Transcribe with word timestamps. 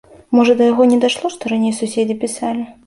Можа 0.39 0.55
да 0.61 0.69
яго 0.71 0.87
не 0.93 0.97
дайшло, 1.03 1.33
што 1.37 1.43
раней 1.55 1.79
суседзі 1.83 2.21
пісалі. 2.27 2.69